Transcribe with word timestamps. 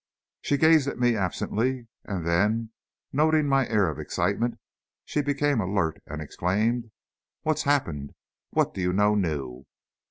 She 0.41 0.57
gazed 0.57 0.87
at 0.87 0.97
me 0.97 1.15
absently, 1.15 1.87
and 2.05 2.25
then, 2.25 2.71
noting 3.13 3.47
my 3.47 3.67
air 3.67 3.87
of 3.87 3.99
excitement, 3.99 4.57
she 5.05 5.21
became 5.21 5.61
alert 5.61 6.01
and 6.07 6.23
exclaimed, 6.23 6.89
"What's 7.43 7.61
happened? 7.69 8.15
What 8.49 8.73
do 8.73 8.81
you 8.81 8.93
know 8.93 9.13
new?" 9.13 9.67